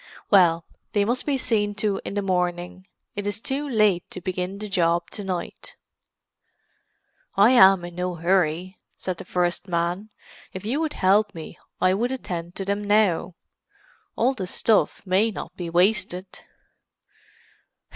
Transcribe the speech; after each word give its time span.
Well, 0.31 0.65
they 0.93 1.05
must 1.05 1.27
be 1.27 1.37
seen 1.37 1.75
to 1.75 2.01
in 2.03 2.15
the 2.15 2.23
morning; 2.23 2.87
it 3.15 3.27
is 3.27 3.39
too 3.39 3.69
late 3.69 4.03
to 4.09 4.19
begin 4.19 4.57
the 4.57 4.67
job 4.67 5.11
to 5.11 5.23
night." 5.23 5.75
"I 7.37 7.51
am 7.51 7.85
in 7.85 7.93
no 7.93 8.15
hurry," 8.15 8.79
said 8.97 9.17
the 9.17 9.25
first 9.25 9.67
man. 9.67 10.09
"If 10.53 10.65
you 10.65 10.79
would 10.81 10.93
help 10.93 11.35
me 11.35 11.55
I 11.79 11.93
would 11.93 12.11
attend 12.11 12.55
to 12.55 12.65
them 12.65 12.83
now. 12.83 13.35
All 14.15 14.33
the 14.33 14.47
stuff 14.47 15.05
may 15.05 15.29
not 15.29 15.55
be 15.55 15.69
wasted." 15.69 16.25